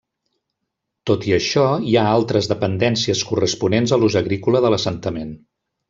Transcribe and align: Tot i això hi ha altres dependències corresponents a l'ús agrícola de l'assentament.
Tot 1.09 1.27
i 1.31 1.35
això 1.37 1.65
hi 1.91 1.93
ha 2.03 2.07
altres 2.15 2.49
dependències 2.53 3.21
corresponents 3.33 3.95
a 3.95 4.01
l'ús 4.03 4.19
agrícola 4.25 4.65
de 4.67 4.77
l'assentament. 4.77 5.37